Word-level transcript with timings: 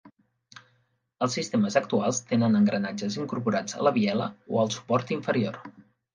Els 1.25 1.35
sistemes 1.37 1.77
actuals 1.81 2.21
tenen 2.31 2.61
engranatges 2.61 3.19
incorporats 3.25 3.79
a 3.83 3.87
la 3.91 3.93
biela 4.01 4.31
o 4.57 4.61
al 4.65 4.75
suport 4.79 5.15
inferior. 5.21 5.63